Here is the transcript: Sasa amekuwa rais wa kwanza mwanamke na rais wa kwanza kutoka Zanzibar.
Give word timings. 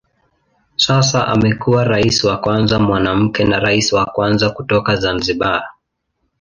Sasa 0.75 1.27
amekuwa 1.27 1.83
rais 1.83 2.23
wa 2.23 2.37
kwanza 2.37 2.79
mwanamke 2.79 3.43
na 3.45 3.59
rais 3.59 3.93
wa 3.93 4.05
kwanza 4.05 4.49
kutoka 4.49 4.95
Zanzibar. 4.95 5.63